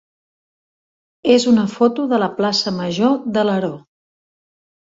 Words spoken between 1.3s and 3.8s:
és una foto de la plaça major d'Alaró.